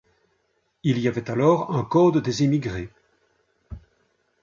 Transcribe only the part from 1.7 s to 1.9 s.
un